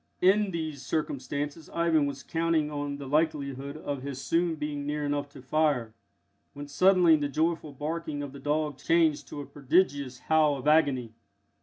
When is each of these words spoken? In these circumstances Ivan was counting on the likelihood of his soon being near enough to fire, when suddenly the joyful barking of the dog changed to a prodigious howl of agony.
In 0.23 0.49
these 0.49 0.83
circumstances 0.83 1.69
Ivan 1.69 2.07
was 2.07 2.23
counting 2.23 2.71
on 2.71 2.97
the 2.97 3.05
likelihood 3.07 3.77
of 3.77 4.01
his 4.01 4.19
soon 4.19 4.55
being 4.55 4.83
near 4.83 5.05
enough 5.05 5.29
to 5.29 5.43
fire, 5.43 5.93
when 6.53 6.67
suddenly 6.67 7.15
the 7.15 7.29
joyful 7.29 7.71
barking 7.71 8.23
of 8.23 8.31
the 8.33 8.39
dog 8.39 8.79
changed 8.79 9.27
to 9.27 9.41
a 9.41 9.45
prodigious 9.45 10.17
howl 10.21 10.57
of 10.57 10.67
agony. 10.67 11.13